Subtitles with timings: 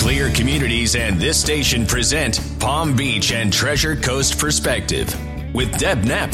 [0.00, 5.14] Clear Communities and this station present Palm Beach and Treasure Coast Perspective
[5.54, 6.32] with Deb Nepp.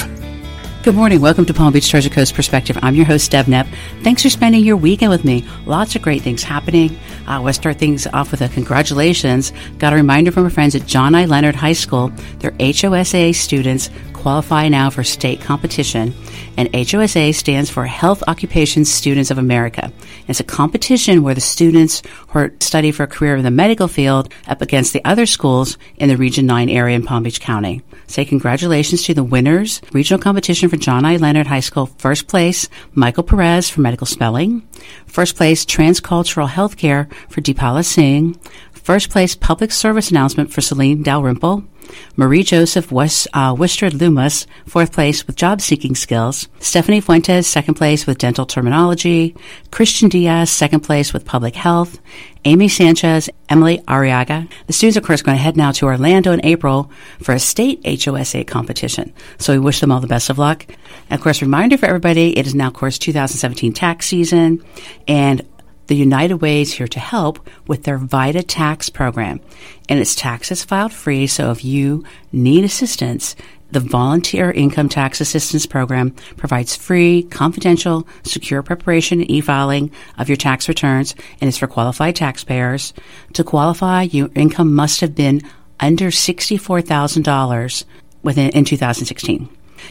[0.84, 1.20] Good morning.
[1.20, 2.78] Welcome to Palm Beach Treasure Coast Perspective.
[2.80, 3.66] I'm your host, Deb Nepp.
[4.04, 5.44] Thanks for spending your weekend with me.
[5.66, 6.96] Lots of great things happening.
[7.26, 9.52] Uh, we'll start things off with a congratulations.
[9.78, 11.24] Got a reminder from our friends at John I.
[11.24, 12.12] Leonard High School.
[12.38, 13.90] Their HOSA students
[14.26, 16.12] qualify now for state competition.
[16.56, 19.92] And HOSA stands for Health Occupations Students of America.
[20.26, 24.34] It's a competition where the students who study for a career in the medical field
[24.48, 27.82] up against the other schools in the Region 9 area in Palm Beach County.
[28.08, 29.80] Say congratulations to the winners.
[29.92, 31.18] Regional competition for John I.
[31.18, 31.86] Leonard High School.
[31.86, 34.66] First place, Michael Perez for medical spelling.
[35.06, 38.36] First place, transcultural healthcare for Deepala Singh.
[38.72, 41.62] First place, public service announcement for Celine Dalrymple.
[42.16, 46.48] Marie Joseph West, uh, Wistred Loomis, fourth place with job seeking skills.
[46.60, 49.34] Stephanie Fuentes, second place with dental terminology.
[49.70, 51.98] Christian Diaz, second place with public health.
[52.44, 54.48] Amy Sanchez, Emily Arriaga.
[54.66, 57.40] The students, of course, are going to head now to Orlando in April for a
[57.40, 59.12] state HOSA competition.
[59.38, 60.64] So we wish them all the best of luck.
[61.10, 64.64] And of course, reminder for everybody, it is now, of course, 2017 tax season
[65.08, 65.44] and
[65.86, 69.40] the United Way is here to help with their VITA tax program.
[69.88, 73.36] And it's taxes filed free, so if you need assistance,
[73.70, 80.36] the Volunteer Income Tax Assistance Program provides free, confidential, secure preparation and e-filing of your
[80.36, 82.94] tax returns and is for qualified taxpayers.
[83.32, 85.42] To qualify, your income must have been
[85.80, 87.84] under $64,000
[88.22, 89.48] within in 2016.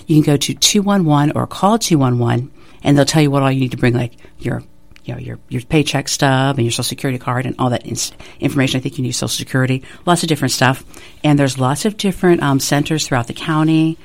[0.08, 2.52] You can go to 211 or call 211
[2.84, 4.64] and they'll tell you what all you need to bring, like your
[5.06, 7.96] you know, your, your paycheck stub and your social security card and all that in-
[8.40, 8.80] information.
[8.80, 10.84] I think you need social security, lots of different stuff.
[11.24, 13.98] And there's lots of different um, centers throughout the county.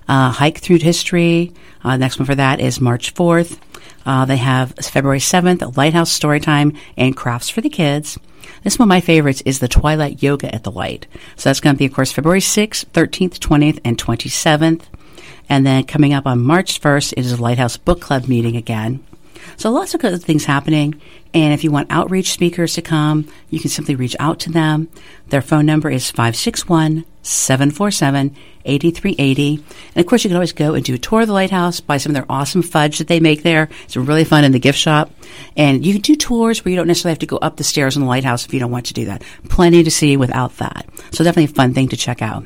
[0.09, 1.53] Uh, hike through history.
[1.85, 3.59] Uh, next one for that is March 4th.
[4.05, 8.19] Uh, they have February 7th, Lighthouse Story Time and Crafts for the Kids.
[8.63, 11.07] This one of my favorites is the Twilight Yoga at the Light.
[11.37, 14.83] So that's going to be, of course, February 6th, 13th, 20th, and 27th.
[15.49, 19.05] And then coming up on March 1st is a Lighthouse Book Club meeting again.
[19.57, 21.01] So lots of good things happening.
[21.35, 24.89] And if you want outreach speakers to come, you can simply reach out to them.
[25.29, 29.65] Their phone number is 561 747 8380.
[29.95, 31.99] And of course, you can always go and do a tour of the lighthouse, buy
[31.99, 33.69] some of their awesome fudge that they make there.
[33.85, 35.11] It's really fun in the gift shop.
[35.57, 37.97] And you can do tours where you don't necessarily have to go up the stairs
[37.97, 39.23] in the lighthouse if you don't want to do that.
[39.49, 40.87] Plenty to see without that.
[41.13, 42.45] So definitely a fun thing to check out.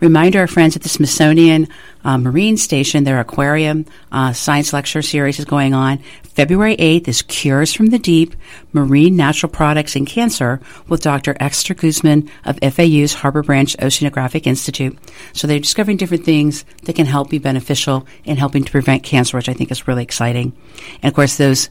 [0.00, 1.68] Reminder our friends at the Smithsonian
[2.04, 5.98] uh, Marine Station, their aquarium uh, science lecture series is going on.
[6.22, 8.34] February 8th is Cures from the Deep,
[8.72, 11.36] Marine Natural Products and Cancer with Dr.
[11.38, 14.96] Esther Guzman of FAU's Harbor Branch Oceanographic Institute.
[15.32, 19.36] So they're discovering different things that can help be beneficial in helping to prevent cancer,
[19.36, 20.56] which I think is really exciting.
[21.02, 21.68] And of course, those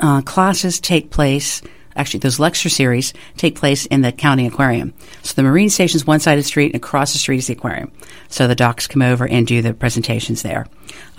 [0.00, 1.62] uh, classes take place
[1.96, 4.94] actually those lecture series take place in the county aquarium.
[5.22, 7.48] So the marine station is one side of the street, and across the street is
[7.48, 7.90] the aquarium.
[8.28, 10.66] So the docs come over and do the presentations there.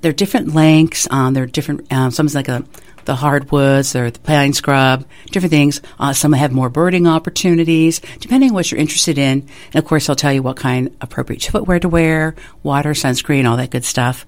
[0.00, 1.06] they're different lengths.
[1.10, 2.64] Um, they're different, um, some's like a,
[3.04, 5.80] the hardwoods or the pine scrub, different things.
[5.98, 9.48] Uh, some have more birding opportunities, depending on what you're interested in.
[9.72, 13.56] And of course, I'll tell you what kind appropriate footwear to wear, water, sunscreen, all
[13.56, 14.26] that good stuff.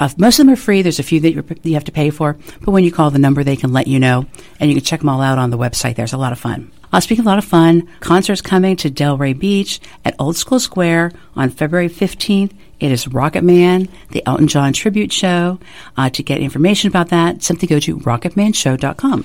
[0.00, 0.82] Uh, most of them are free.
[0.82, 1.32] There's a few that
[1.64, 3.98] you have to pay for, but when you call the number, they can let you
[3.98, 4.26] know,
[4.60, 5.96] and you can check them all out on the website.
[5.96, 6.70] There's a lot of fun.
[7.00, 11.12] Speaking of a lot of fun, concerts coming to Delray Beach at Old School Square
[11.36, 12.52] on February 15th.
[12.80, 15.60] It is Rocket Man, the Elton John tribute show.
[15.96, 19.24] Uh, to get information about that, simply go to rocketmanshow.com.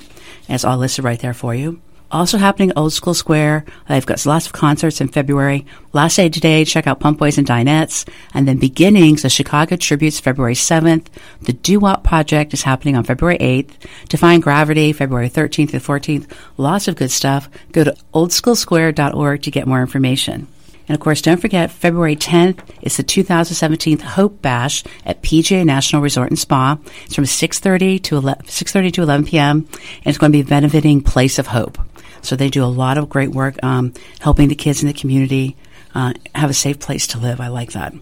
[0.50, 1.82] It's all listed right there for you.
[2.14, 3.66] Also happening at Old School Square.
[3.88, 5.66] They've got lots of concerts in February.
[5.94, 8.08] Last day today, check out Pump Boys and Dinettes.
[8.36, 11.08] And then Beginnings, the Chicago Tributes, February 7th.
[11.42, 13.72] The Doo Wop Project is happening on February 8th.
[14.10, 16.32] Defying Gravity, February 13th to 14th.
[16.58, 17.50] Lots of good stuff.
[17.72, 20.48] Go to oldschoolsquare.org to get more information.
[20.88, 26.04] And of course, don't forget, February 10th is the 2017 Hope Bash at PGA National
[26.04, 26.78] Resort and Spa.
[27.06, 29.58] It's from 6.30 to 11, 6.30 to 11 p.m.
[29.58, 31.80] And it's going to be benefiting Place of Hope.
[32.24, 35.56] So they do a lot of great work um, helping the kids in the community
[35.94, 37.40] uh, have a safe place to live.
[37.40, 37.94] I like that.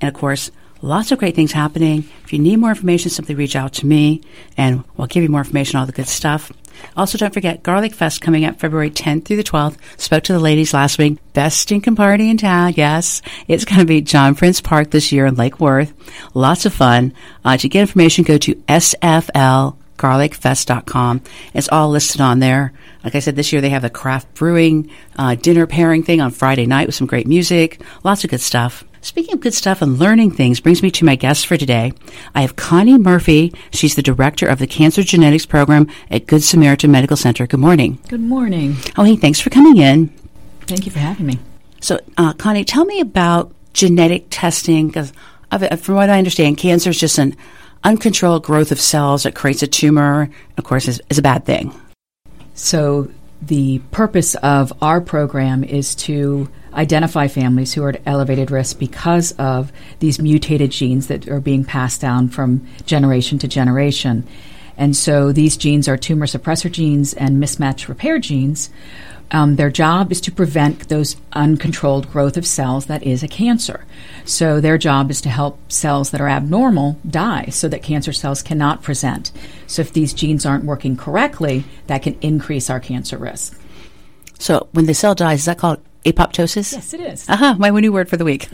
[0.00, 2.04] And of course, lots of great things happening.
[2.24, 4.22] If you need more information, simply reach out to me
[4.56, 6.52] and we'll give you more information, all the good stuff.
[6.96, 9.76] Also, don't forget Garlic Fest coming up February 10th through the 12th.
[9.98, 11.18] Spoke to the ladies last week.
[11.32, 12.74] Best stinking party in town.
[12.76, 15.92] Yes, it's going to be John Prince Park this year in Lake Worth.
[16.34, 17.14] Lots of fun.
[17.44, 18.62] Uh, to get information, go to
[20.02, 21.22] sflgarlicfest.com.
[21.54, 22.72] It's all listed on there.
[23.04, 26.30] Like I said, this year they have a craft brewing uh, dinner pairing thing on
[26.30, 27.80] Friday night with some great music.
[28.04, 28.84] Lots of good stuff.
[29.00, 31.92] Speaking of good stuff and learning things brings me to my guest for today.
[32.36, 33.52] I have Connie Murphy.
[33.72, 37.46] She's the director of the Cancer Genetics Program at Good Samaritan Medical Center.
[37.48, 37.98] Good morning.
[38.08, 38.76] Good morning.
[38.96, 40.08] Oh, hey, thanks for coming in.
[40.62, 41.40] Thank you for having me.
[41.80, 45.12] So, uh, Connie, tell me about genetic testing because,
[45.80, 47.34] from what I understand, cancer is just an
[47.84, 50.30] uncontrolled growth of cells that creates a tumor.
[50.56, 51.74] Of course, is, is a bad thing.
[52.54, 58.78] So, the purpose of our program is to identify families who are at elevated risk
[58.78, 64.26] because of these mutated genes that are being passed down from generation to generation.
[64.76, 68.70] And so these genes are tumor suppressor genes and mismatch repair genes.
[69.32, 73.86] Um, their job is to prevent those uncontrolled growth of cells that is a cancer.
[74.26, 78.42] So their job is to help cells that are abnormal die so that cancer cells
[78.42, 79.32] cannot present.
[79.66, 83.58] So if these genes aren't working correctly, that can increase our cancer risk.
[84.38, 86.72] So when the cell dies, is that called apoptosis?
[86.72, 87.28] Yes, it is.
[87.28, 88.48] Aha, uh-huh, my new word for the week.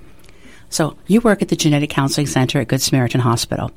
[0.68, 3.70] so you work at the Genetic Counseling Center at Good Samaritan Hospital.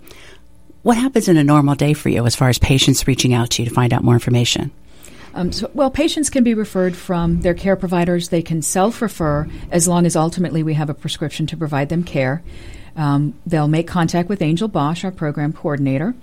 [0.81, 3.61] What happens in a normal day for you as far as patients reaching out to
[3.61, 4.71] you to find out more information?
[5.35, 8.29] Um, so, well, patients can be referred from their care providers.
[8.29, 12.03] They can self refer as long as ultimately we have a prescription to provide them
[12.03, 12.43] care.
[12.95, 16.13] Um, they'll make contact with Angel Bosch, our program coordinator,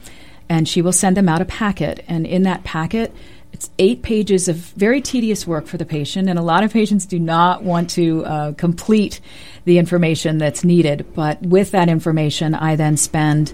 [0.48, 2.04] and she will send them out a packet.
[2.06, 3.12] And in that packet,
[3.52, 7.06] it's eight pages of very tedious work for the patient, and a lot of patients
[7.06, 9.20] do not want to uh, complete
[9.64, 11.06] the information that's needed.
[11.14, 13.52] But with that information, I then spend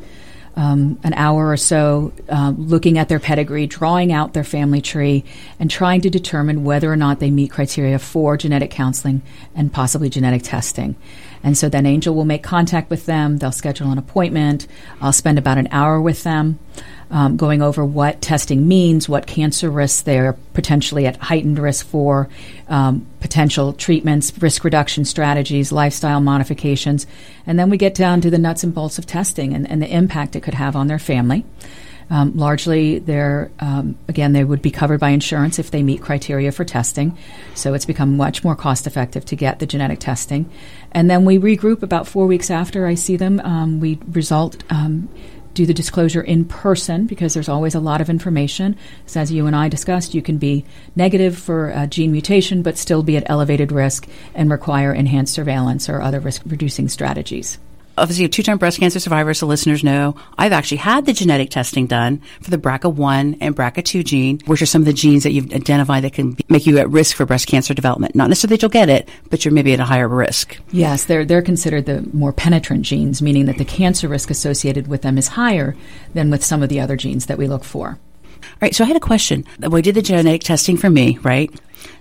[0.56, 5.24] um, an hour or so uh, looking at their pedigree, drawing out their family tree,
[5.60, 9.22] and trying to determine whether or not they meet criteria for genetic counseling
[9.54, 10.96] and possibly genetic testing.
[11.46, 13.38] And so then Angel will make contact with them.
[13.38, 14.66] They'll schedule an appointment.
[15.00, 16.58] I'll spend about an hour with them
[17.08, 22.28] um, going over what testing means, what cancer risks they're potentially at heightened risk for,
[22.66, 27.06] um, potential treatments, risk reduction strategies, lifestyle modifications,
[27.46, 29.88] and then we get down to the nuts and bolts of testing and, and the
[29.88, 31.44] impact it could have on their family.
[32.08, 36.52] Um, largely, they're um, again they would be covered by insurance if they meet criteria
[36.52, 37.16] for testing.
[37.54, 40.50] So it's become much more cost effective to get the genetic testing,
[40.92, 43.40] and then we regroup about four weeks after I see them.
[43.40, 45.08] Um, we result um,
[45.56, 48.76] do the disclosure in person because there's always a lot of information.
[49.06, 52.76] So as you and I discussed, you can be negative for a gene mutation but
[52.76, 57.58] still be at elevated risk and require enhanced surveillance or other risk reducing strategies
[57.98, 61.86] obviously a two-time breast cancer survivor, so listeners know I've actually had the genetic testing
[61.86, 65.52] done for the BRCA1 and BRCA2 gene, which are some of the genes that you've
[65.52, 68.14] identified that can be, make you at risk for breast cancer development.
[68.14, 70.58] Not necessarily that you'll get it, but you're maybe at a higher risk.
[70.72, 75.02] Yes, they're they're considered the more penetrant genes, meaning that the cancer risk associated with
[75.02, 75.76] them is higher
[76.14, 77.98] than with some of the other genes that we look for.
[78.42, 79.44] All right, so I had a question.
[79.58, 81.50] We did the genetic testing for me, right?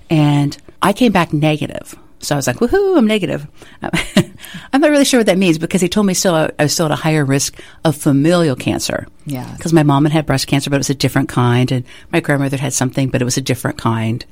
[0.10, 1.98] And I came back negative.
[2.19, 3.48] So I was like, woohoo, I'm negative.
[3.81, 3.91] Um,
[4.74, 6.86] I'm not really sure what that means because he told me still I was still
[6.88, 9.07] at a higher risk of familial cancer.
[9.25, 9.51] Yeah.
[9.55, 12.19] Because my mom had had breast cancer, but it was a different kind, and my
[12.19, 14.25] grandmother had something, but it was a different kind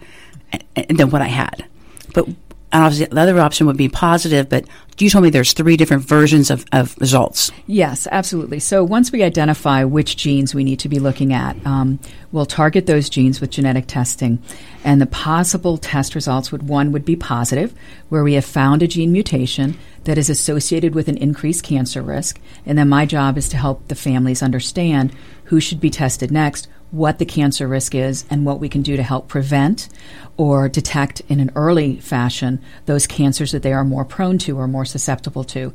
[0.89, 1.65] than what I had.
[2.13, 2.27] But
[2.73, 4.65] and obviously the other option would be positive, but
[4.97, 7.51] you told me there's three different versions of, of results.
[7.67, 8.59] Yes, absolutely.
[8.59, 11.99] So once we identify which genes we need to be looking at, um,
[12.31, 14.41] we'll target those genes with genetic testing.
[14.83, 17.73] And the possible test results would one would be positive,
[18.09, 22.39] where we have found a gene mutation that is associated with an increased cancer risk.
[22.65, 25.13] And then my job is to help the families understand
[25.45, 28.95] who should be tested next, what the cancer risk is and what we can do
[28.95, 29.89] to help prevent
[30.38, 34.67] or detect in an early fashion those cancers that they are more prone to or
[34.67, 35.73] more susceptible to.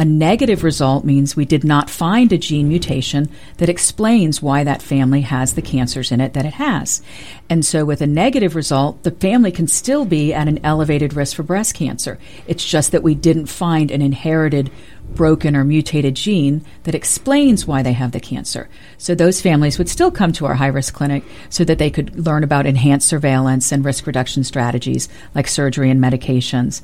[0.00, 4.80] A negative result means we did not find a gene mutation that explains why that
[4.80, 7.02] family has the cancers in it that it has.
[7.50, 11.34] And so, with a negative result, the family can still be at an elevated risk
[11.34, 12.16] for breast cancer.
[12.46, 14.70] It's just that we didn't find an inherited
[15.08, 18.68] broken or mutated gene that explains why they have the cancer.
[18.98, 22.24] So those families would still come to our high risk clinic so that they could
[22.24, 26.82] learn about enhanced surveillance and risk reduction strategies like surgery and medications.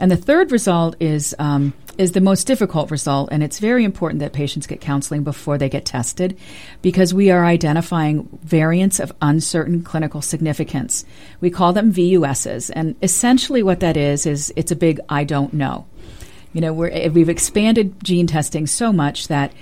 [0.00, 4.20] And the third result is um, is the most difficult result, and it's very important
[4.20, 6.34] that patients get counseling before they get tested,
[6.80, 11.04] because we are identifying variants of uncertain clinical significance.
[11.42, 15.52] We call them VUSs, and essentially what that is is it's a big I don't
[15.52, 15.86] know.
[16.54, 19.52] You know, we're, we've expanded gene testing so much that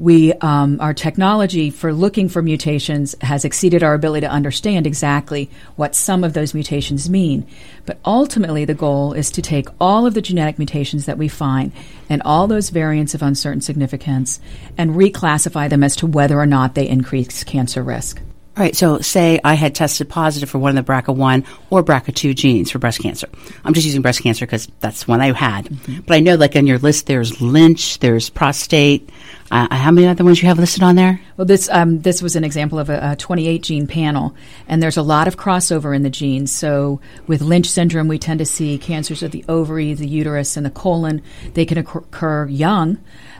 [0.00, 5.50] we um, our technology for looking for mutations has exceeded our ability to understand exactly
[5.76, 7.46] what some of those mutations mean.
[7.84, 11.72] But ultimately, the goal is to take all of the genetic mutations that we find
[12.08, 14.40] and all those variants of uncertain significance
[14.78, 18.22] and reclassify them as to whether or not they increase cancer risk.
[18.56, 22.34] All right, so say I had tested positive for one of the BRCA1 or BRCA2
[22.34, 23.28] genes for breast cancer.
[23.64, 25.66] I'm just using breast cancer because that's one I had.
[25.66, 26.00] Mm-hmm.
[26.00, 29.08] But I know, like on your list, there's Lynch, there's prostate.
[29.50, 31.20] Uh, how many other ones you have listed on there?
[31.36, 34.34] Well, this um, this was an example of a, a 28 gene panel,
[34.68, 36.52] and there's a lot of crossover in the genes.
[36.52, 40.64] So with Lynch syndrome, we tend to see cancers of the ovary, the uterus, and
[40.64, 41.22] the colon.
[41.54, 42.98] They can occur young.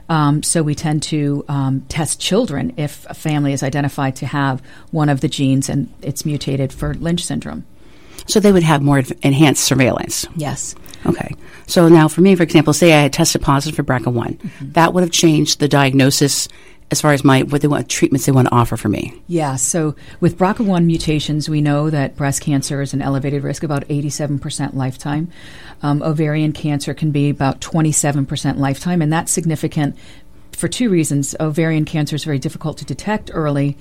[0.09, 4.61] Um, so we tend to um, test children if a family is identified to have
[4.91, 7.65] one of the genes and it's mutated for Lynch syndrome.
[8.27, 10.27] So they would have more enhanced surveillance.
[10.35, 10.75] Yes.
[11.07, 11.35] Okay.
[11.71, 14.73] So now, for me, for example, say I had tested positive for BRCA1, mm-hmm.
[14.73, 16.49] that would have changed the diagnosis
[16.91, 19.15] as far as my what they want treatments they want to offer for me.
[19.29, 23.87] Yeah, so with BRCA1 mutations, we know that breast cancer is an elevated risk, about
[23.87, 25.31] 87% lifetime.
[25.83, 29.97] Um, ovarian cancer can be about 27% lifetime, and that's significant
[30.51, 31.37] for two reasons.
[31.39, 33.77] Ovarian cancer is very difficult to detect early,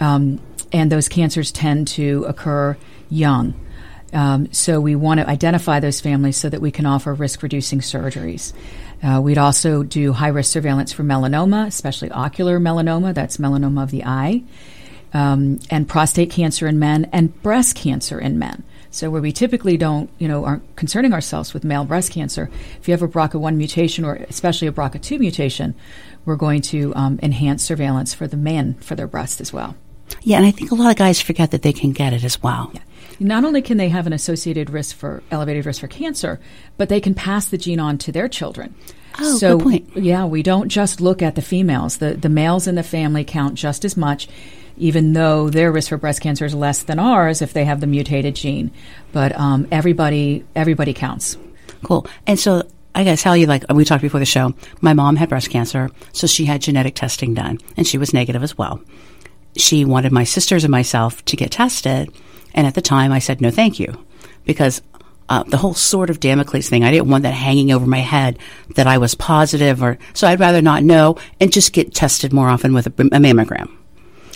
[0.00, 0.40] um,
[0.72, 2.78] and those cancers tend to occur
[3.10, 3.54] young.
[4.16, 7.80] Um, so we want to identify those families so that we can offer risk reducing
[7.80, 8.54] surgeries.
[9.02, 13.90] Uh, we'd also do high risk surveillance for melanoma, especially ocular melanoma, that's melanoma of
[13.90, 14.42] the eye,
[15.12, 18.64] um, and prostate cancer in men, and breast cancer in men.
[18.90, 22.48] So where we typically don't, you know, aren't concerning ourselves with male breast cancer,
[22.80, 25.74] if you have a BRCA1 mutation or especially a BRCA2 mutation,
[26.24, 29.76] we're going to um, enhance surveillance for the men for their breast as well.
[30.22, 32.42] Yeah, and I think a lot of guys forget that they can get it as
[32.42, 32.70] well.
[32.72, 32.80] Yeah.
[33.18, 36.38] Not only can they have an associated risk for elevated risk for cancer,
[36.76, 38.74] but they can pass the gene on to their children.
[39.18, 39.96] Oh, so, good point.
[39.96, 41.98] Yeah, we don't just look at the females.
[41.98, 44.28] The the males in the family count just as much,
[44.76, 47.86] even though their risk for breast cancer is less than ours if they have the
[47.86, 48.70] mutated gene.
[49.12, 51.38] But um, everybody everybody counts.
[51.82, 52.06] Cool.
[52.26, 52.62] And so
[52.94, 55.50] I got to tell you, like we talked before the show, my mom had breast
[55.50, 58.80] cancer, so she had genetic testing done, and she was negative as well.
[59.56, 62.10] She wanted my sisters and myself to get tested,
[62.56, 64.04] and at the time, I said, no, thank you.
[64.44, 64.82] Because
[65.28, 68.38] uh, the whole sort of Damocles thing, I didn't want that hanging over my head
[68.76, 72.48] that I was positive or, so I'd rather not know and just get tested more
[72.48, 73.70] often with a, a mammogram,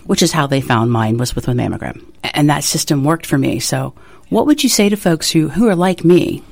[0.04, 2.04] which is how they found mine was with a mammogram.
[2.22, 3.58] And that system worked for me.
[3.60, 3.94] So
[4.28, 6.42] what would you say to folks who, who are like me?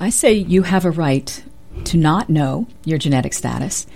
[0.00, 1.42] I say you have a right
[1.84, 3.86] to not know your genetic status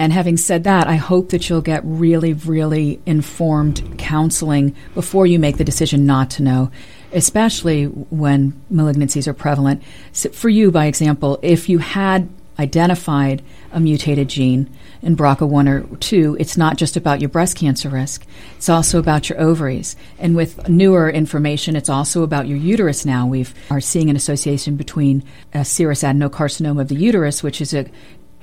[0.00, 5.38] And having said that, I hope that you'll get really, really informed counseling before you
[5.38, 6.70] make the decision not to know,
[7.12, 9.82] especially when malignancies are prevalent.
[10.12, 13.42] So for you, by example, if you had identified
[13.72, 18.24] a mutated gene in BRCA1 or 2, it's not just about your breast cancer risk.
[18.56, 19.96] It's also about your ovaries.
[20.18, 23.26] And with newer information, it's also about your uterus now.
[23.26, 27.86] We are seeing an association between a serous adenocarcinoma of the uterus, which is a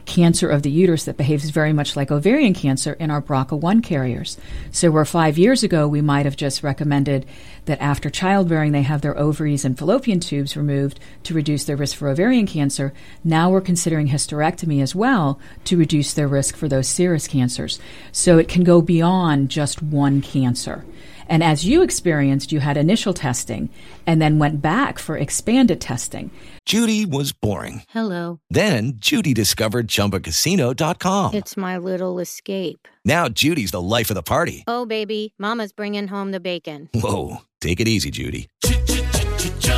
[0.08, 4.38] cancer of the uterus that behaves very much like ovarian cancer in our BRCA1 carriers.
[4.72, 7.26] So, where five years ago we might have just recommended
[7.66, 11.98] that after childbearing they have their ovaries and fallopian tubes removed to reduce their risk
[11.98, 16.88] for ovarian cancer, now we're considering hysterectomy as well to reduce their risk for those
[16.88, 17.80] serous cancers.
[18.12, 20.86] So, it can go beyond just one cancer.
[21.30, 23.70] And as you experienced, you had initial testing
[24.06, 26.32] and then went back for expanded testing.
[26.66, 27.84] Judy was boring.
[27.90, 28.40] Hello.
[28.50, 31.34] Then Judy discovered ChumbaCasino.com.
[31.34, 32.88] It's my little escape.
[33.06, 34.64] Now Judy's the life of the party.
[34.68, 36.90] Oh, baby, Mama's bringing home the bacon.
[36.94, 38.50] Whoa, take it easy, Judy.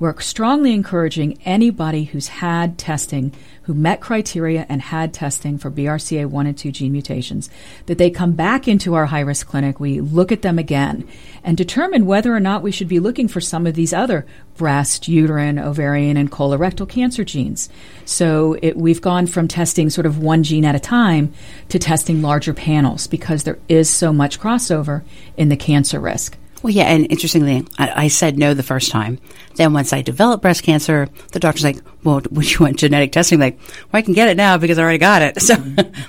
[0.00, 3.32] We're strongly encouraging anybody who's had testing,
[3.62, 7.48] who met criteria and had testing for BRCA1 and 2 gene mutations,
[7.86, 9.78] that they come back into our high risk clinic.
[9.78, 11.06] We look at them again
[11.44, 15.06] and determine whether or not we should be looking for some of these other breast,
[15.06, 17.68] uterine, ovarian, and colorectal cancer genes.
[18.04, 21.32] So it, we've gone from testing sort of one gene at a time
[21.68, 25.04] to testing larger panels because there is so much crossover
[25.36, 26.36] in the cancer risk.
[26.64, 29.18] Well, yeah, and interestingly, I, I, said no the first time.
[29.56, 33.38] Then once I developed breast cancer, the doctor's like, "Well, would you want genetic testing?"
[33.38, 35.42] Like, well, I can get it now because I already got it.
[35.42, 35.56] So,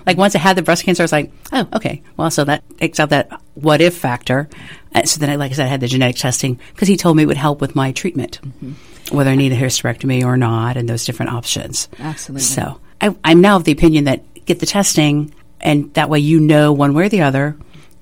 [0.05, 2.03] like, once I had the breast cancer, I was like, "Oh, okay.
[2.15, 4.47] Well, so that takes out that what if factor."
[4.93, 7.17] And so then, I, like I said, I had the genetic testing because he told
[7.17, 9.13] me it would help with my treatment, mm-hmm.
[9.13, 11.89] whether I need a hysterectomy or not, and those different options.
[12.00, 12.43] Absolutely.
[12.43, 16.39] So, I, I'm now of the opinion that get the testing, and that way you
[16.39, 17.58] know one way or the other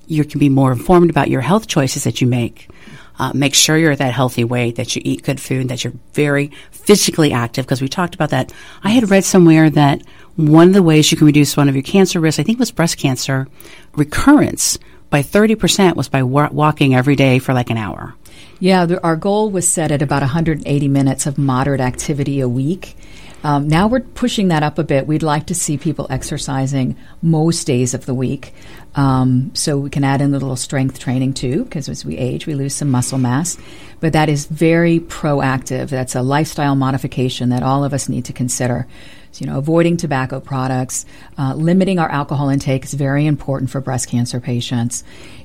[0.06, 2.68] you can be more informed about your health choices that you make.
[3.16, 5.92] Uh, make sure you're at that healthy weight, that you eat good food, that you're
[6.14, 8.52] very physically active, because we talked about that.
[8.82, 10.02] I had read somewhere that
[10.34, 12.60] one of the ways you can reduce one of your cancer risks, I think it
[12.60, 13.46] was breast cancer,
[13.94, 14.78] recurrence
[15.10, 18.16] by 30% was by wa- walking every day for like an hour.
[18.58, 22.96] Yeah, the, our goal was set at about 180 minutes of moderate activity a week.
[23.44, 25.06] Um, now we're pushing that up a bit.
[25.06, 28.54] We'd like to see people exercising most days of the week.
[28.94, 32.46] Um, so we can add in a little strength training too, because as we age,
[32.46, 33.58] we lose some muscle mass.
[34.00, 35.90] But that is very proactive.
[35.90, 38.86] That's a lifestyle modification that all of us need to consider.
[39.32, 41.04] So, you know, avoiding tobacco products,
[41.36, 45.04] uh, limiting our alcohol intake is very important for breast cancer patients,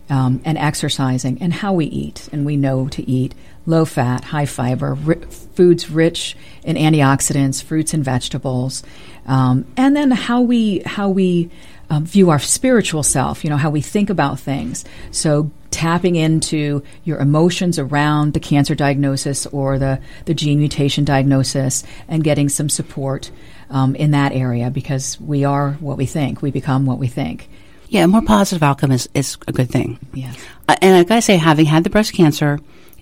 [0.09, 2.29] um, and exercising and how we eat.
[2.31, 3.33] And we know to eat
[3.69, 8.83] low fat, high fiber, ri- foods rich in antioxidants, fruits and vegetables,
[9.25, 11.49] um, and then how we how we
[11.89, 13.43] um, view our spiritual self.
[13.43, 14.85] You know how we think about things.
[15.11, 21.83] So tapping into your emotions around the cancer diagnosis or the the gene mutation diagnosis
[22.07, 23.31] and getting some support
[23.69, 26.41] um, in that area because we are what we think.
[26.41, 27.49] We become what we think.
[27.89, 29.97] Yeah, a more positive outcome is, is a good thing.
[30.13, 30.33] Yeah.
[30.67, 32.59] Uh, and I gotta say, having had the breast cancer,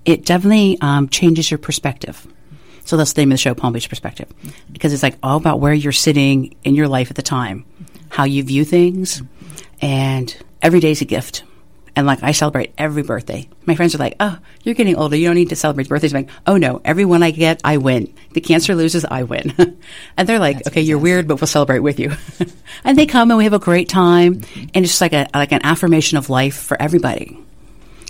[0.07, 2.25] it definitely um, changes your perspective.
[2.85, 4.33] So that's the name of the show, Palm Beach Perspective,
[4.71, 7.65] because it's like all about where you're sitting in your life at the time,
[8.07, 9.21] how you view things,
[9.81, 11.43] and every day is a gift.
[11.97, 13.49] And like I celebrate every birthday.
[13.65, 15.17] My friends are like, "Oh, you're getting older.
[15.17, 17.77] You don't need to celebrate birthdays." I'm like, "Oh no, every one I get, I
[17.77, 18.13] win.
[18.33, 19.53] The cancer loses, I win."
[20.17, 22.13] and they're like, That's "Okay, you're weird, but we'll celebrate with you."
[22.85, 25.51] and they come and we have a great time, and it's just like a like
[25.51, 27.37] an affirmation of life for everybody.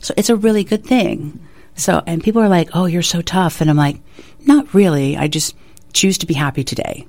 [0.01, 1.39] So it's a really good thing.
[1.77, 4.01] So, and people are like, "Oh, you're so tough," and I'm like,
[4.45, 5.15] "Not really.
[5.15, 5.55] I just
[5.93, 7.07] choose to be happy today."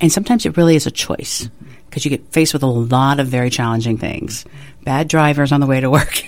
[0.00, 1.72] And sometimes it really is a choice mm-hmm.
[1.88, 4.44] because you get faced with a lot of very challenging things.
[4.84, 6.22] Bad drivers on the way to work,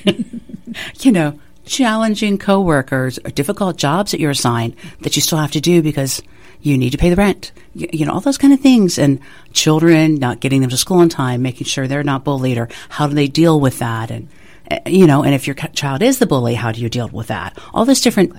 [1.00, 5.60] you know, challenging coworkers, or difficult jobs that you're assigned that you still have to
[5.60, 6.22] do because
[6.60, 7.52] you need to pay the rent.
[7.74, 8.98] You, you know, all those kind of things.
[8.98, 9.20] And
[9.52, 13.06] children, not getting them to school on time, making sure they're not bullied or how
[13.06, 14.10] do they deal with that?
[14.10, 14.28] And,
[14.86, 17.58] you know, and if your child is the bully, how do you deal with that?
[17.72, 18.34] All those different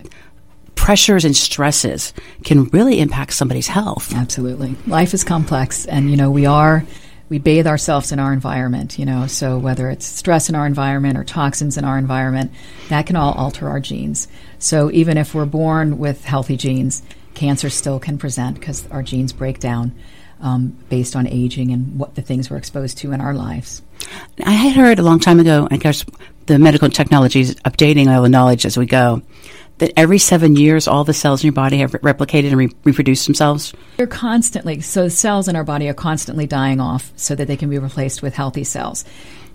[0.75, 2.13] pressures and stresses
[2.43, 4.13] can really impact somebody's health.
[4.13, 4.75] Absolutely.
[4.87, 6.83] Life is complex, and you know we are
[7.29, 8.97] we bathe ourselves in our environment.
[8.97, 12.51] You know, so whether it's stress in our environment or toxins in our environment,
[12.89, 14.27] that can all alter our genes.
[14.57, 19.31] So even if we're born with healthy genes, cancer still can present because our genes
[19.31, 19.95] break down.
[20.41, 23.81] Um, based on aging and what the things we're exposed to in our lives.
[24.45, 26.05] I had heard a long time ago, and of course,
[26.45, 29.21] the medical technology is updating all the knowledge as we go,
[29.79, 33.25] that every seven years, all the cells in your body have replicated and re- reproduced
[33.25, 33.73] themselves?
[33.97, 37.69] They're constantly, so cells in our body are constantly dying off so that they can
[37.69, 39.05] be replaced with healthy cells.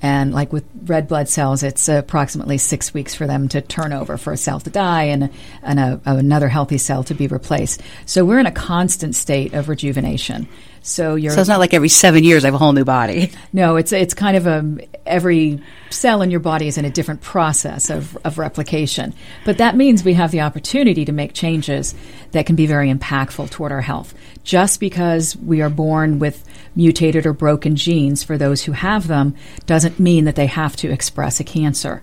[0.03, 4.19] And like with red blood cells, it's approximately six weeks for them to turn over,
[4.19, 5.31] for a cell to die and,
[5.63, 7.81] and a, another healthy cell to be replaced.
[8.05, 10.47] So we're in a constant state of rejuvenation.
[10.87, 13.33] So you're so it's not like every seven years I have a whole new body.
[13.55, 17.21] No, it's it's kind of a every cell in your body is in a different
[17.21, 19.15] process of, of replication.
[19.45, 21.95] But that means we have the opportunity to make changes
[22.33, 24.13] that can be very impactful toward our health.
[24.43, 26.45] Just because we are born with
[26.75, 30.91] mutated or broken genes for those who have them doesn't mean that they have to
[30.91, 32.03] express a cancer.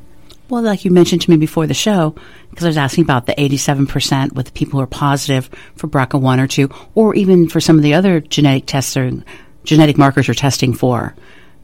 [0.52, 2.14] Well, like you mentioned to me before the show,
[2.50, 6.48] because I was asking about the 87% with people who are positive for BRCA1 or
[6.48, 9.24] 2, or even for some of the other genetic tests or
[9.64, 11.16] genetic markers you're testing for.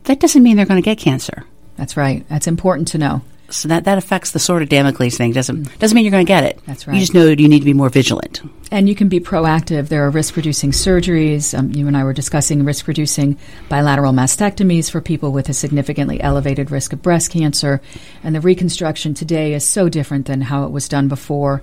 [0.06, 1.44] That doesn't mean they're going to get cancer.
[1.76, 2.26] That's right.
[2.30, 3.24] That's important to know.
[3.50, 5.32] So that, that affects the sort of Damocles thing.
[5.32, 6.60] Doesn't doesn't mean you're going to get it.
[6.66, 6.96] That's right.
[6.96, 8.42] You just know you need to be more vigilant.
[8.72, 9.88] And you can be proactive.
[9.88, 11.58] There are risk reducing surgeries.
[11.58, 13.38] Um, you and I were discussing risk reducing
[13.70, 17.82] bilateral mastectomies for people with a significantly elevated risk of breast cancer.
[18.24, 21.62] And the reconstruction today is so different than how it was done before.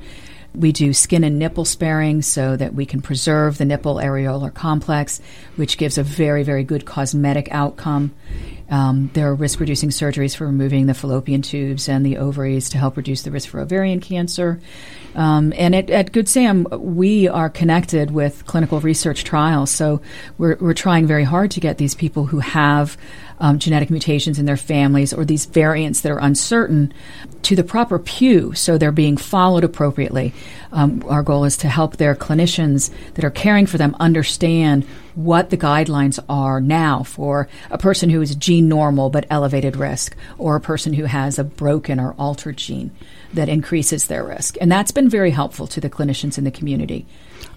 [0.54, 5.20] We do skin and nipple sparing so that we can preserve the nipple areolar complex,
[5.56, 8.14] which gives a very, very good cosmetic outcome.
[8.70, 12.78] Um, there are risk reducing surgeries for removing the fallopian tubes and the ovaries to
[12.78, 14.60] help reduce the risk for ovarian cancer.
[15.14, 19.70] Um, and at, at, Good Sam, we are connected with clinical research trials.
[19.70, 20.00] So
[20.38, 22.96] we're, we're trying very hard to get these people who have
[23.40, 26.92] um, genetic mutations in their families or these variants that are uncertain
[27.42, 30.32] to the proper pew so they're being followed appropriately.
[30.72, 35.50] Um, our goal is to help their clinicians that are caring for them understand what
[35.50, 40.56] the guidelines are now for a person who is gene normal but elevated risk or
[40.56, 42.90] a person who has a broken or altered gene
[43.34, 44.56] that increases their risk.
[44.60, 47.06] And that's been very helpful to the clinicians in the community.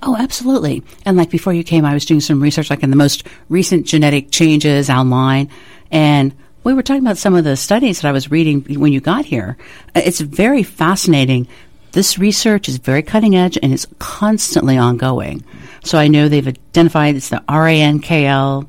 [0.04, 0.84] Oh, absolutely.
[1.06, 3.86] And like before you came, I was doing some research, like in the most recent
[3.86, 5.50] genetic changes online.
[5.92, 9.00] And we were talking about some of the studies that I was reading when you
[9.00, 9.58] got here.
[9.96, 11.48] It's very fascinating.
[11.94, 15.44] This research is very cutting edge and it's constantly ongoing.
[15.84, 18.68] So I know they've identified it's the RANKL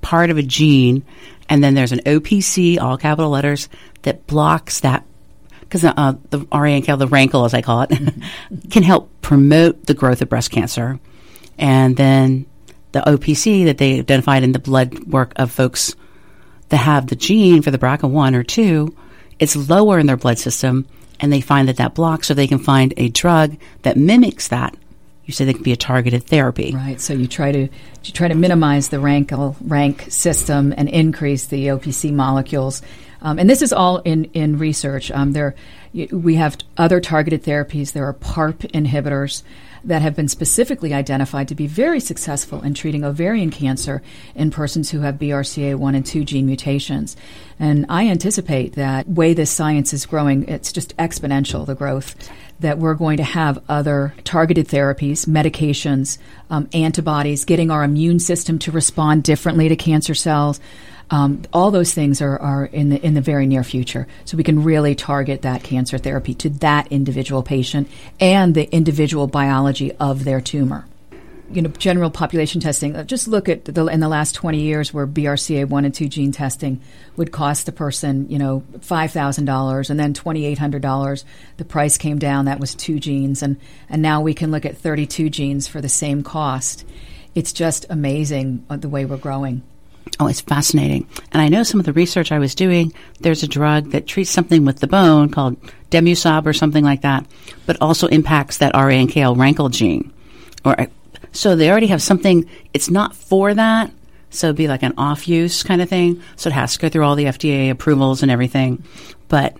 [0.00, 1.04] part of a gene,
[1.48, 3.68] and then there's an OPC, all capital letters,
[4.02, 5.04] that blocks that
[5.68, 7.90] because uh, the RANKL, the rankle as I call it,
[8.70, 10.98] can help promote the growth of breast cancer.
[11.58, 12.46] And then
[12.92, 15.94] the OPC that they identified in the blood work of folks
[16.68, 18.96] that have the gene for the BRCA1 or 2,
[19.38, 20.86] it's lower in their blood system,
[21.20, 24.76] and they find that that blocks, so they can find a drug that mimics that.
[25.24, 27.00] You say they can be a targeted therapy, right?
[27.00, 31.66] So you try to you try to minimize the rankle rank system and increase the
[31.66, 32.80] OPC molecules
[33.26, 35.10] um, and this is all in, in research.
[35.10, 35.56] Um, there,
[36.12, 37.92] we have other targeted therapies.
[37.92, 39.42] There are PARP inhibitors
[39.82, 44.00] that have been specifically identified to be very successful in treating ovarian cancer
[44.36, 47.16] in persons who have BRCA1 and 2 gene mutations.
[47.58, 52.14] And I anticipate that way this science is growing, it's just exponential, the growth,
[52.60, 58.60] that we're going to have other targeted therapies, medications, um, antibodies, getting our immune system
[58.60, 60.60] to respond differently to cancer cells.
[61.10, 64.08] Um, all those things are, are in the in the very near future.
[64.24, 67.88] So we can really target that cancer therapy to that individual patient
[68.18, 70.84] and the individual biology of their tumor
[71.50, 72.96] you know, general population testing.
[72.96, 76.08] Uh, just look at the in the last twenty years, where BRCA one and two
[76.08, 76.80] gene testing
[77.16, 81.24] would cost a person, you know, five thousand dollars, and then twenty eight hundred dollars.
[81.56, 82.46] The price came down.
[82.46, 85.80] That was two genes, and and now we can look at thirty two genes for
[85.80, 86.84] the same cost.
[87.34, 89.62] It's just amazing uh, the way we're growing.
[90.18, 91.06] Oh, it's fascinating.
[91.32, 94.30] And I know some of the research I was doing, there's a drug that treats
[94.30, 95.56] something with the bone called
[95.90, 97.26] Demusob or something like that,
[97.66, 100.12] but also impacts that RANKL rankle gene.
[100.64, 100.86] Or uh,
[101.32, 103.90] so they already have something, it's not for that.
[104.30, 106.22] So it'd be like an off use kind of thing.
[106.36, 108.84] So it has to go through all the FDA approvals and everything.
[109.28, 109.56] But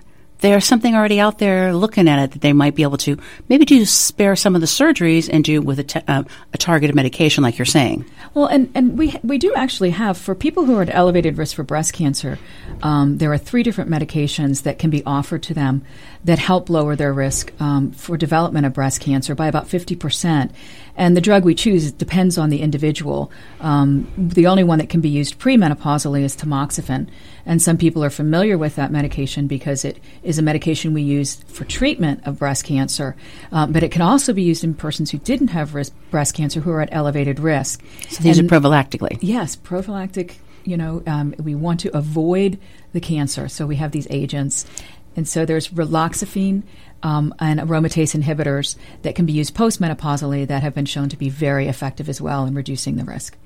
[0.50, 3.64] there's something already out there looking at it that they might be able to maybe
[3.64, 7.58] do spare some of the surgeries and do with a, uh, a targeted medication, like
[7.58, 8.04] you're saying.
[8.34, 11.56] Well, and, and we we do actually have for people who are at elevated risk
[11.56, 12.38] for breast cancer,
[12.82, 15.84] um, there are three different medications that can be offered to them
[16.24, 20.52] that help lower their risk um, for development of breast cancer by about fifty percent.
[20.98, 23.30] And the drug we choose depends on the individual.
[23.60, 27.08] Um, the only one that can be used premenopausally is tamoxifen.
[27.46, 31.36] And some people are familiar with that medication because it is a medication we use
[31.46, 33.14] for treatment of breast cancer.
[33.52, 36.60] Um, but it can also be used in persons who didn't have risk, breast cancer
[36.60, 37.82] who are at elevated risk.
[38.08, 39.18] So these And- are prophylactically.
[39.20, 40.40] Yes, prophylactic.
[40.64, 42.58] You know, um, we want to avoid
[42.92, 44.66] the cancer, so we have these agents,
[45.14, 46.64] and so there's raloxifene
[47.04, 51.28] um, and aromatase inhibitors that can be used postmenopausally that have been shown to be
[51.28, 53.36] very effective as well in reducing the risk.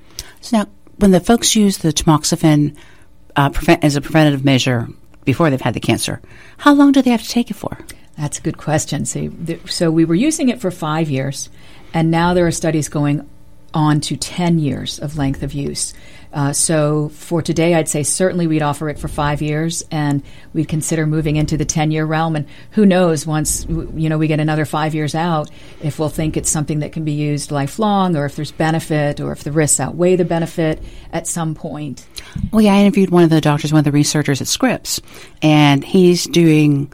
[0.40, 2.74] So now, when the folks use the tamoxifen
[3.36, 4.88] uh, prevent, as a preventative measure
[5.24, 6.20] before they've had the cancer,
[6.58, 7.78] how long do they have to take it for?
[8.18, 9.04] That's a good question.
[9.06, 11.48] So, th- so we were using it for five years,
[11.94, 13.28] and now there are studies going
[13.74, 15.94] on to 10 years of length of use.
[16.32, 20.68] Uh, so for today, I'd say certainly we'd offer it for five years, and we'd
[20.68, 22.36] consider moving into the 10 year realm.
[22.36, 25.50] And who knows, once you know we get another five years out,
[25.82, 29.32] if we'll think it's something that can be used lifelong, or if there's benefit, or
[29.32, 30.80] if the risks outweigh the benefit
[31.12, 32.06] at some point.
[32.52, 35.00] Well, yeah, I interviewed one of the doctors, one of the researchers at Scripps,
[35.42, 36.92] and he's doing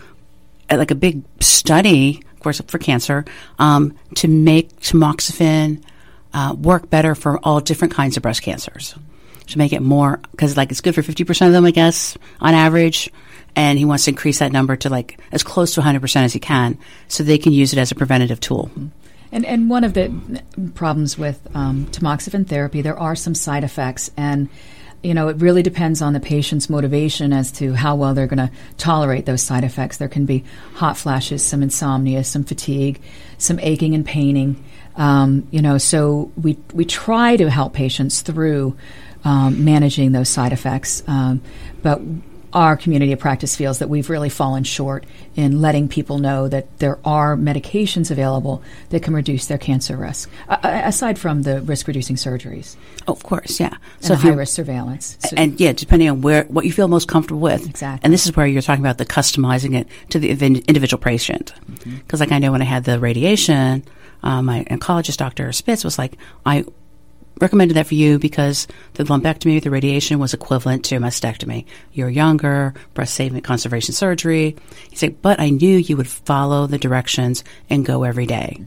[0.70, 3.26] uh, like a big study, of course, for cancer,
[3.58, 5.82] um, to make tamoxifen
[6.36, 8.94] uh, work better for all different kinds of breast cancers.
[9.48, 12.52] To make it more, because like it's good for 50% of them, I guess, on
[12.52, 13.10] average.
[13.54, 16.40] And he wants to increase that number to like as close to 100% as he
[16.40, 18.70] can so they can use it as a preventative tool.
[19.32, 20.42] And and one of the
[20.74, 24.48] problems with um, tamoxifen therapy, there are some side effects, and
[25.02, 28.48] you know it really depends on the patient's motivation as to how well they're going
[28.48, 29.96] to tolerate those side effects.
[29.96, 30.44] There can be
[30.74, 33.00] hot flashes, some insomnia, some fatigue,
[33.38, 34.62] some aching and paining.
[34.96, 38.76] Um, you know, so we we try to help patients through
[39.24, 41.40] um, managing those side effects, um,
[41.82, 42.00] but
[42.52, 45.04] our community of practice feels that we've really fallen short
[45.34, 50.30] in letting people know that there are medications available that can reduce their cancer risk,
[50.48, 53.74] uh, aside from the risk reducing surgeries Oh, of course, yeah.
[54.02, 55.18] and high risk surveillance.
[55.20, 57.68] So- and yeah, depending on where what you feel most comfortable with.
[57.68, 58.04] Exactly.
[58.04, 61.52] And this is where you're talking about the customizing it to the individual patient.
[61.84, 63.84] Because, like, I know when I had the radiation,
[64.26, 65.52] uh, my oncologist, Dr.
[65.52, 66.64] Spitz, was like, I
[67.40, 71.64] recommended that for you because the lumpectomy, the radiation was equivalent to a mastectomy.
[71.92, 74.56] You're younger, breast saving conservation surgery.
[74.90, 78.64] He said, but I knew you would follow the directions and go every day.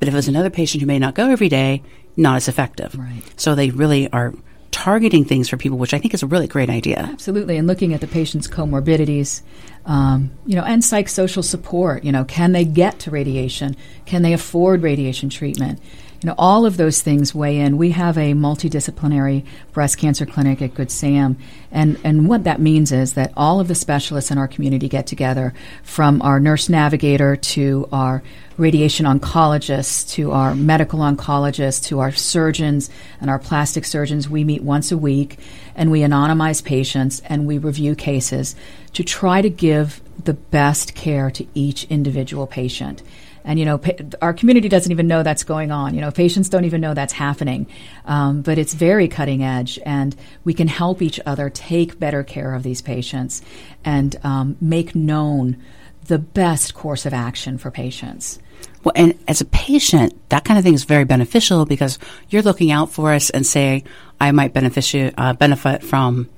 [0.00, 1.82] But if it was another patient who may not go every day,
[2.16, 2.98] not as effective.
[2.98, 3.22] Right.
[3.36, 4.34] So they really are
[4.70, 6.98] targeting things for people, which I think is a really great idea.
[6.98, 9.42] Absolutely, and looking at the patient's comorbidities,
[9.86, 12.04] um, you know, and psychosocial support.
[12.04, 13.76] You know, can they get to radiation?
[14.06, 15.80] Can they afford radiation treatment?
[16.20, 17.78] You know, all of those things weigh in.
[17.78, 21.38] We have a multidisciplinary breast cancer clinic at Good Sam,
[21.70, 25.06] and and what that means is that all of the specialists in our community get
[25.06, 25.54] together,
[25.84, 28.24] from our nurse navigator to our
[28.56, 34.28] radiation oncologists to our medical oncologists to our surgeons and our plastic surgeons.
[34.28, 35.38] We meet once a week
[35.76, 38.56] and we anonymize patients and we review cases
[38.94, 43.04] to try to give the best care to each individual patient.
[43.48, 45.94] And you know, pa- our community doesn't even know that's going on.
[45.94, 47.66] You know, patients don't even know that's happening.
[48.04, 52.54] Um, but it's very cutting edge, and we can help each other take better care
[52.54, 53.40] of these patients
[53.84, 55.56] and um, make known
[56.04, 58.38] the best course of action for patients.
[58.84, 62.70] Well, and as a patient, that kind of thing is very beneficial because you're looking
[62.70, 63.82] out for us and say,
[64.20, 66.28] I might benefit, uh, benefit from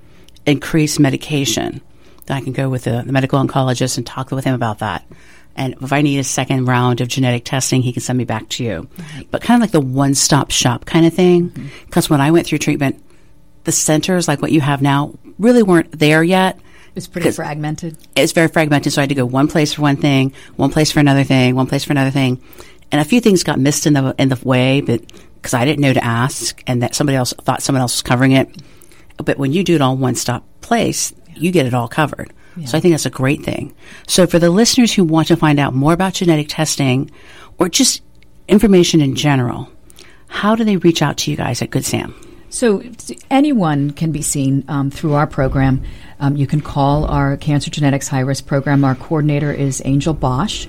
[0.47, 1.81] increased medication.
[2.31, 5.05] Then I can go with the, the medical oncologist and talk with him about that.
[5.57, 8.49] And if I need a second round of genetic testing, he can send me back
[8.51, 8.89] to you.
[9.33, 11.51] But kind of like the one stop shop kind of thing.
[11.51, 11.87] Mm-hmm.
[11.87, 13.03] Because when I went through treatment,
[13.65, 16.61] the centers like what you have now really weren't there yet.
[16.95, 17.99] It's pretty fragmented.
[18.15, 18.93] it's very fragmented.
[18.93, 21.57] So I had to go one place for one thing, one place for another thing,
[21.57, 22.41] one place for another thing,
[22.93, 25.03] and a few things got missed in the in the way, but
[25.35, 28.33] because I didn't know to ask, and that somebody else thought someone else was covering
[28.33, 28.57] it.
[29.17, 32.33] But when you do it all one stop place, you get it all covered.
[32.67, 33.75] So I think that's a great thing.
[34.07, 37.11] So for the listeners who want to find out more about genetic testing
[37.59, 38.03] or just
[38.49, 39.71] information in general,
[40.27, 42.15] how do they reach out to you guys at Good Sam?
[42.51, 42.83] So
[43.31, 45.83] anyone can be seen um, through our program.
[46.19, 48.85] Um, you can call our cancer genetics high risk program.
[48.85, 50.67] Our coordinator is Angel Bosch,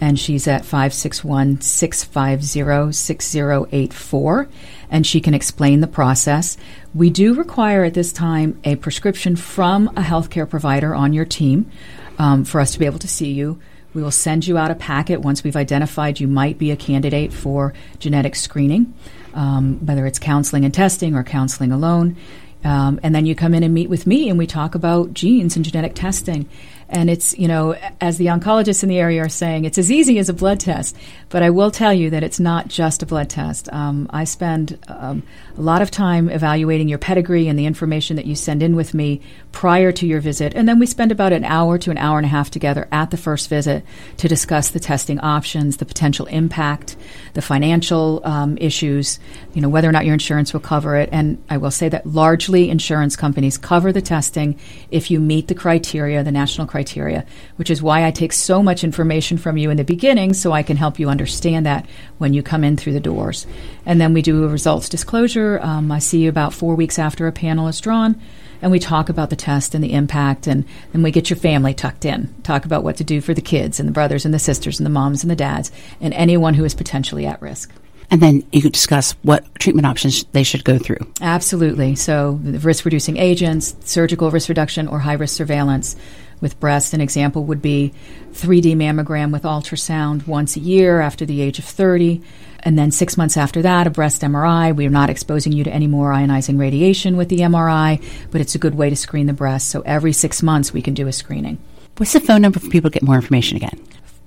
[0.00, 4.48] and she's at 561 650 6084,
[4.90, 6.56] and she can explain the process.
[6.94, 11.70] We do require at this time a prescription from a healthcare provider on your team
[12.18, 13.60] um, for us to be able to see you.
[13.92, 17.32] We will send you out a packet once we've identified you might be a candidate
[17.32, 18.94] for genetic screening,
[19.34, 22.16] um, whether it's counseling and testing or counseling alone.
[22.62, 25.56] Um, and then you come in and meet with me, and we talk about genes
[25.56, 26.48] and genetic testing.
[26.92, 30.18] And it's, you know, as the oncologists in the area are saying, it's as easy
[30.18, 30.96] as a blood test.
[31.28, 33.72] But I will tell you that it's not just a blood test.
[33.72, 35.22] Um, I spend um,
[35.56, 38.94] a lot of time evaluating your pedigree and the information that you send in with
[38.94, 39.20] me
[39.52, 40.54] prior to your visit.
[40.54, 43.10] And then we spend about an hour to an hour and a half together at
[43.10, 43.84] the first visit
[44.18, 46.96] to discuss the testing options, the potential impact,
[47.34, 49.18] the financial um, issues,
[49.54, 51.08] you know, whether or not your insurance will cover it.
[51.12, 54.58] And I will say that largely insurance companies cover the testing
[54.90, 58.84] if you meet the criteria, the national criteria which is why I take so much
[58.84, 61.86] information from you in the beginning so I can help you understand that
[62.18, 63.46] when you come in through the doors.
[63.86, 65.49] And then we do a results disclosure.
[65.58, 68.20] Um, I see you about four weeks after a panel is drawn.
[68.62, 71.72] And we talk about the test and the impact, and then we get your family
[71.72, 72.34] tucked in.
[72.42, 74.84] Talk about what to do for the kids and the brothers and the sisters and
[74.84, 77.72] the moms and the dads and anyone who is potentially at risk
[78.10, 80.98] and then you could discuss what treatment options they should go through.
[81.20, 81.94] Absolutely.
[81.94, 85.94] So, risk reducing agents, surgical risk reduction, or high risk surveillance
[86.40, 86.92] with breast.
[86.92, 87.92] An example would be
[88.32, 92.20] 3D mammogram with ultrasound once a year after the age of 30.
[92.62, 94.74] And then six months after that, a breast MRI.
[94.74, 98.54] We are not exposing you to any more ionizing radiation with the MRI, but it's
[98.54, 99.68] a good way to screen the breast.
[99.68, 101.58] So every six months, we can do a screening.
[101.96, 103.78] What's the phone number for people to get more information again?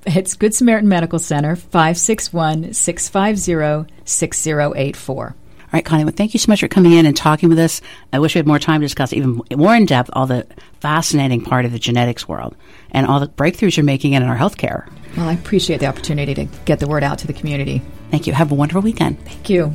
[0.05, 5.35] It's Good Samaritan Medical Center, 561 650 6084.
[5.73, 7.81] All right, Connie, well, thank you so much for coming in and talking with us.
[8.11, 10.45] I wish we had more time to discuss even more in depth all the
[10.81, 12.55] fascinating part of the genetics world
[12.91, 14.87] and all the breakthroughs you're making in our healthcare.
[15.17, 17.81] Well, I appreciate the opportunity to get the word out to the community.
[18.11, 18.33] Thank you.
[18.33, 19.19] Have a wonderful weekend.
[19.25, 19.73] Thank you.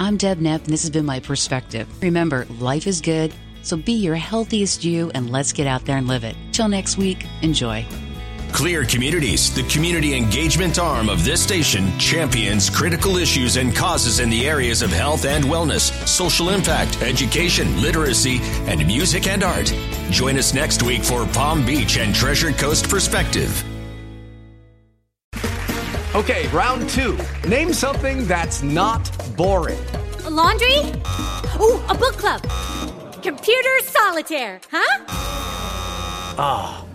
[0.00, 1.86] I'm Deb Neff, and this has been my perspective.
[2.02, 6.08] Remember, life is good, so be your healthiest you, and let's get out there and
[6.08, 6.36] live it.
[6.52, 7.86] Till next week, enjoy.
[8.52, 14.28] Clear Communities, the community engagement arm of this station, champions critical issues and causes in
[14.28, 19.72] the areas of health and wellness, social impact, education, literacy, and music and art.
[20.10, 23.64] Join us next week for Palm Beach and Treasure Coast Perspective.
[26.14, 27.18] Okay, round two.
[27.48, 29.82] Name something that's not boring.
[30.24, 30.76] A laundry?
[31.58, 32.42] Ooh, a book club.
[33.22, 35.04] Computer solitaire, huh?
[36.38, 36.84] Ah.